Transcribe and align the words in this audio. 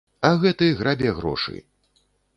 А 0.29 0.29
гэты 0.45 0.69
грабе 0.81 1.13
грошы. 1.19 1.57